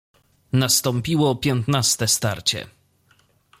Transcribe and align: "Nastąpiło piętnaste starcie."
"Nastąpiło 0.53 1.35
piętnaste 1.35 2.07
starcie." 2.07 2.67